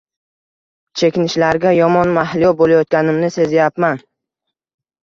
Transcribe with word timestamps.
Chekinishlarga 1.01 1.75
yomon 1.81 2.17
mahliyo 2.17 2.53
bo’layotganimni 2.63 3.31
sezayapman 3.39 4.05